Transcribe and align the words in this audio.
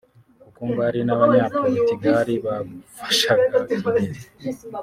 kuko 0.43 0.59
ngo 0.67 0.79
hari 0.87 0.99
n’Abanyaportugal 1.03 2.27
bafashaga 2.45 3.57
Kigeli 3.67 4.19